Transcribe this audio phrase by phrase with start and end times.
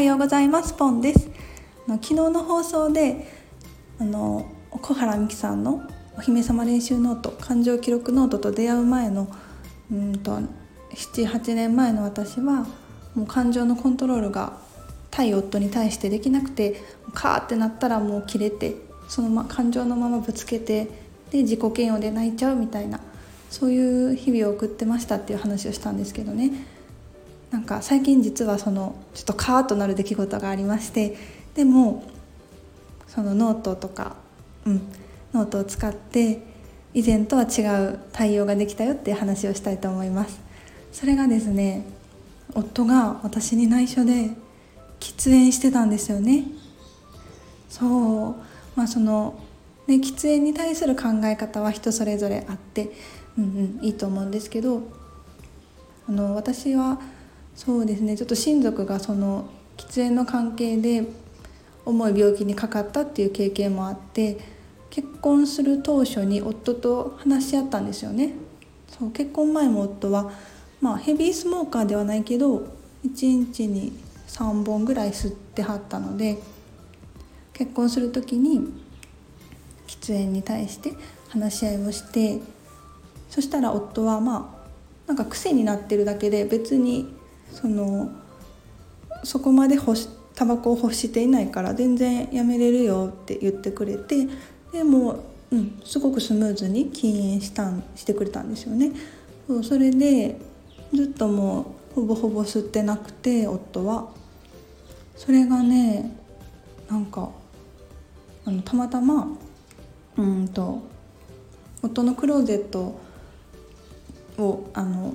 [0.00, 0.72] はようございます。
[0.72, 1.28] ポンです。
[1.86, 3.28] あの昨日の放送で
[3.98, 5.82] あの小原美樹さんの
[6.16, 9.28] お姫様練習ノート感情記録ノートと出会う前の
[9.92, 10.38] うんと
[10.94, 12.66] 78年前の私は
[13.14, 14.56] もう感情のコントロールが
[15.10, 18.76] 対夫に対してできなくてカーってなったらもう切れて
[19.06, 20.88] そのま感情のままぶつけて
[21.30, 23.00] で自己嫌悪で泣いちゃうみたいな
[23.50, 26.79] そういう日々を送ってましたっていう話をしたんですけどね。
[27.50, 31.16] なんか最近実はそのちょっとカーッとなる出来事がありまして
[31.54, 32.04] でも
[33.08, 34.16] そのノートとか、
[34.64, 34.82] うん、
[35.32, 36.42] ノートを使って
[36.94, 40.40] 以前とは違う対応ができたよっていう話をしたいと思います。
[40.92, 41.84] それがですね
[42.54, 44.30] 夫が私に内緒で
[44.98, 46.44] 喫煙してたんですよね。
[47.68, 48.34] そう
[48.76, 49.40] まあその
[49.86, 52.90] ね喫煙に対する考え方は人それぞれあって、
[53.38, 54.82] うんうん、いいと思うんですけど
[56.08, 57.00] あの私は
[57.54, 58.16] そうですね。
[58.16, 61.04] ちょっと親族がその喫煙の関係で
[61.84, 64.38] 重い病気にかかったっていう経験もあって
[64.90, 68.34] 結婚する当初に夫と話し合ったんですよね。
[68.88, 70.30] そう結婚前も夫は、
[70.80, 72.66] まあ、ヘビースモーカーではないけど
[73.04, 73.92] 1日に
[74.28, 76.38] 3本ぐらい吸ってはったので
[77.52, 78.60] 結婚する時に
[79.86, 80.92] 喫煙に対して
[81.28, 82.40] 話し合いをして
[83.28, 84.56] そしたら夫はま
[85.06, 87.14] あなんか癖になってるだけで別に
[87.52, 88.10] その
[89.24, 94.26] そこまで欲しタバコを欲していないから全然やめれるよって言ってくれて
[94.72, 98.92] でもうん、すごくスムーズに禁煙したんしてくれたんですよね。
[99.48, 100.36] そうそれで
[100.94, 104.08] ずっともうほぼほぼ吸ってなくて夫は。
[105.16, 106.16] それがね
[106.88, 107.30] なんか
[108.46, 109.28] あのたまたま
[110.16, 110.82] うんと
[111.82, 112.98] 夫のクローゼット
[114.38, 115.14] をあの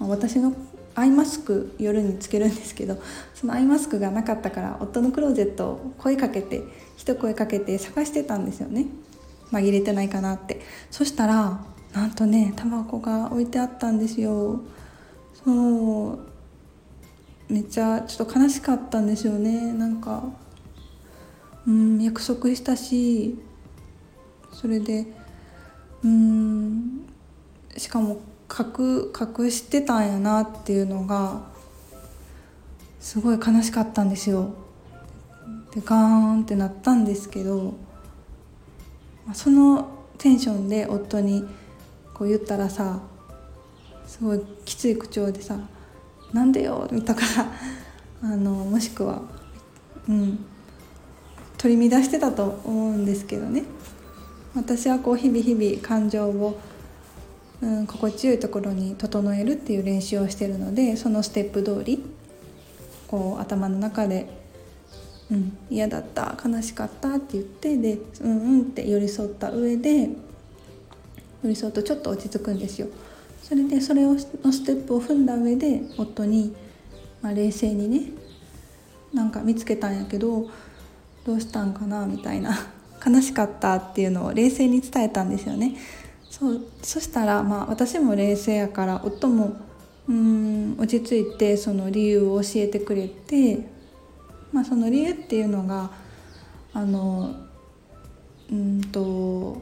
[0.00, 0.54] 私の
[0.94, 2.98] アイマスク夜につけるんですけど
[3.34, 6.62] そのアイマスクがなかったから夫のクローゼットを声かけて
[6.96, 8.86] 一声かけて探してたんですよね。
[9.50, 10.60] 紛れてないかなって。
[10.90, 11.60] そしたら
[11.92, 14.60] なんとねタバコが置いてあったんですよ。
[15.44, 16.18] そう。
[17.52, 19.72] めっちゃちょっと悲しかったんですよね。
[19.72, 20.24] なんか
[21.66, 23.38] うん約束したし
[24.52, 25.06] それで
[26.02, 27.06] うん
[27.76, 28.20] しかも
[28.52, 31.40] 隠隠してたんやなっていうのが
[33.00, 34.54] すごい悲しかったんですよ。
[35.74, 35.98] でガー
[36.40, 37.74] ンってなったんですけど
[39.32, 41.44] そのテンションで夫に
[42.12, 43.00] こう言ったらさ
[44.06, 45.58] すごいきつい口調でさ
[46.34, 47.22] 「なんでよ」と か
[48.22, 49.22] あのもしくは、
[50.08, 50.44] うん、
[51.56, 53.64] 取り乱してたと思うんですけどね
[54.54, 56.60] 私はこう日々日々感情を
[57.62, 62.04] うん、心地よいところに整えるっていう練習をしてるのでそのステップ通り
[63.06, 64.26] こう頭の中で
[65.30, 70.10] 「うん、嫌だった悲しかった」って言ってで「うんうん」って寄り添った上で
[71.44, 72.88] 寄り添うとちょっと落ち着くんですよ。
[73.42, 76.54] それでそれをのステップを踏んだ上で夫に、
[77.20, 78.12] まあ、冷静にね
[79.12, 80.48] なんか見つけたんやけど
[81.26, 82.56] どうしたんかなみたいな
[83.04, 85.76] 悲しかったっていうのを冷静に伝えたんですよね。
[86.32, 89.54] そうそしたら、まあ、私も冷静やから夫も
[90.08, 93.68] うん落ち着いてその理由を教えてくれて、
[94.50, 95.90] まあ、その理由っていうのが
[96.72, 97.34] あの
[98.50, 99.60] うんと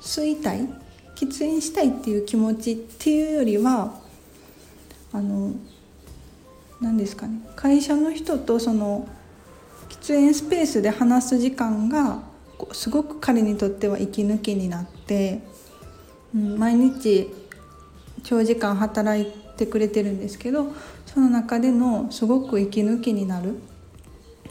[0.00, 0.60] 吸いたい
[1.14, 4.00] 喫煙したいっていう気持ちっていうよりは
[5.12, 5.52] あの
[6.80, 9.06] 何ですかね会社の人とその
[9.90, 12.22] 喫煙スペースで話す時間が
[12.72, 15.42] すごく彼にとっては息抜きになって
[16.34, 17.32] うん、毎日
[18.24, 20.72] 長時間働いてくれてるんですけど
[21.06, 23.56] その中でのすごく息抜きになる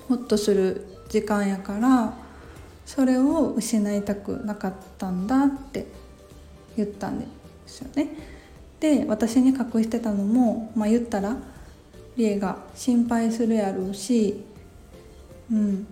[0.08, 2.14] ホッとする時間やから
[2.86, 5.86] それを失いたくなかったんだって
[6.76, 7.28] 言ったんで
[7.66, 8.10] すよね。
[8.80, 11.36] で私に隠してたのも、まあ、言ったら
[12.16, 14.44] 理恵が心配するやろうし、
[15.52, 15.88] うん、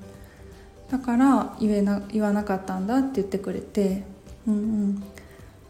[0.90, 4.04] だから言えな言わなかったんだって言ってくれて、
[4.48, 5.04] うんうん、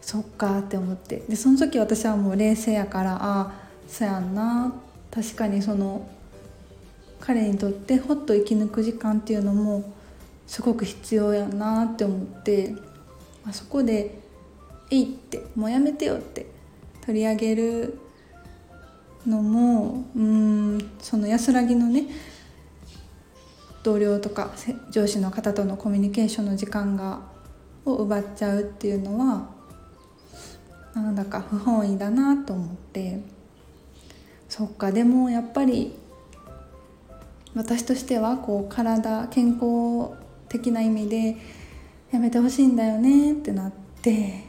[0.06, 1.24] そっかって思って。
[1.28, 3.52] でその時私はもう冷静やからああ
[3.88, 4.72] そうやんな。
[5.10, 6.08] 確かにその
[7.18, 9.92] 彼にとってほっと生き抜く時間っていうのも
[10.46, 12.72] すごく必要やなって思って
[13.44, 14.20] あそこで
[14.90, 16.46] 「いい」って「もうやめてよ」って
[17.04, 17.98] 取り上げる
[19.26, 22.06] のもうんその安らぎのね
[23.82, 24.52] 同僚とか
[24.92, 27.22] 上司の方とのコミュニケーションの時間が
[27.84, 29.55] を奪っちゃうっていうのは
[31.00, 33.36] なんだか不本意だなと思って。
[34.48, 35.92] そっかでもやっぱり
[37.54, 40.10] 私としてはこう体健康
[40.48, 41.36] 的な意味で
[42.12, 43.72] やめてほしいんだよねってなっ
[44.02, 44.44] て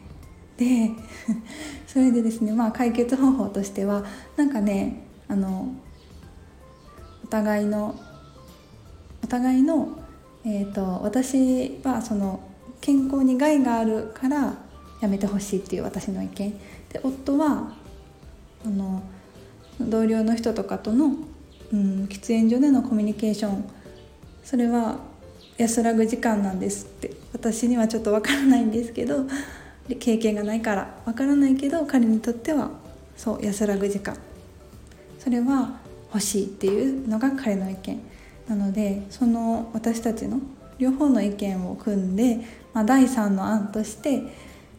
[0.58, 0.92] で
[1.88, 4.04] それでですねまあ解決方法としては
[4.36, 5.70] なんかねあの
[7.24, 7.96] お互いの
[9.24, 9.90] お互いの、
[10.46, 12.40] えーと、私はその
[12.80, 14.54] 健康に害があるから
[15.00, 16.52] やめてほしいっていう私の意見。
[16.92, 17.74] で夫は
[18.66, 19.04] あの
[19.80, 21.12] 同僚の人とかとの、
[21.72, 23.70] うん、喫煙所でのコミュニケーション。
[24.44, 25.00] それは
[25.58, 29.26] 安らぐ時間なんですって私にはちょっとわからないんですけど
[30.00, 32.70] 経験がないからわからないけど彼にとっては
[33.18, 34.16] そう安らぐ時間。
[35.20, 35.80] それは
[36.14, 38.02] 欲しいっていうのが彼の意見。
[38.48, 40.40] なのでその私たちの
[40.78, 42.40] 両方の意見を組んで、
[42.74, 44.24] まあ、第3の案として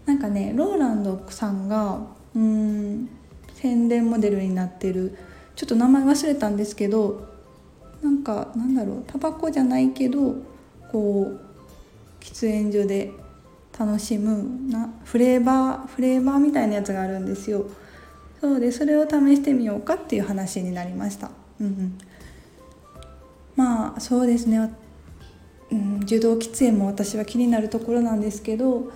[0.08, 2.00] なんかねローランドさんが
[2.34, 3.08] うん
[3.54, 5.16] 宣伝モデルになってる。
[5.54, 7.28] ちょっと名前忘れたんですけど
[8.00, 10.36] なんかなんだろうタバコじゃないけど
[10.92, 11.40] こう
[12.20, 13.10] 喫煙所で
[13.76, 17.66] 楽しむなフレーバーフレーバーみたいなやつがあるんですよ。
[18.40, 21.98] そうでそれを試してみようかっていう話になりました、うんうん、
[23.56, 24.72] まあそうですね、
[25.72, 28.92] うん、受動喫煙も私は気になるところなんですけど、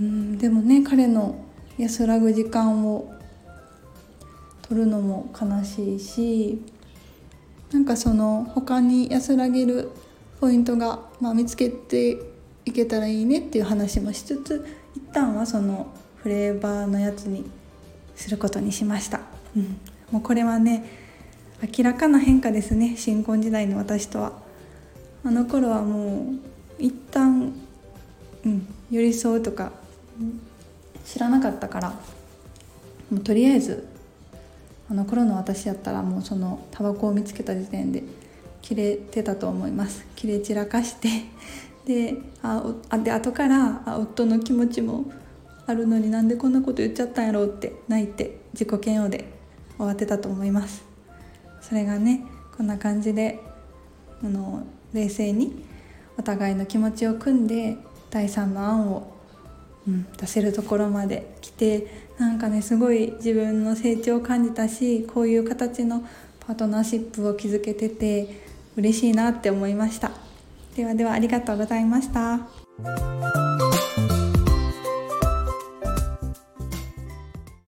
[0.00, 1.44] うん、でもね彼の
[1.76, 3.12] 安らぐ時間を
[4.62, 6.62] 取るのも悲しいし
[7.72, 9.90] なんかその他に安らげる
[10.40, 12.18] ポイントが、まあ、見つけて
[12.64, 17.44] いけたらいいねっていう話もしつつ一旦はそのフレーバーのやつに
[18.14, 19.20] することにしました、
[19.56, 19.80] うん、
[20.10, 20.84] もうこれはね
[21.76, 24.48] 明らかな変化ですね新婚時代の私とは。
[25.24, 26.32] あの頃はも
[26.78, 27.52] う一旦
[28.44, 29.72] うん寄り添うとか
[31.04, 31.90] 知らなかったから
[33.10, 33.86] もうとりあえず
[34.90, 38.02] あの頃の私やったらもうそのタバコを見つけた時点で
[38.62, 40.06] 切れてたと思います。
[40.16, 41.08] 切れ散らかして
[41.86, 42.62] であ
[43.02, 45.04] で後からあ夫の気持ちも
[45.66, 49.24] あるのになんでこんなこと言っちゃったんやろうって泣いて自己嫌悪で
[49.76, 50.82] 終わってたと思います。
[51.60, 52.24] それがね
[52.56, 53.38] こんな感じで
[54.22, 54.62] あの
[54.92, 55.64] 冷静に
[56.18, 57.76] お互いの気持ちを組んで
[58.10, 59.17] 第3の案を、
[59.88, 61.86] うん、出せるところまで来て
[62.18, 66.06] なんかねすごい自分の成長を感じたしこういう形の
[66.46, 68.42] パートナーシップを築けてて
[68.76, 70.12] 嬉しいなって思いました。
[70.76, 73.47] ではではありがとうございました。